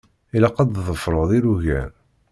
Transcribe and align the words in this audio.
Ilaq 0.35 0.57
ad 0.59 0.69
tḍefṛeḍ 0.71 1.29
ilugan. 1.37 1.91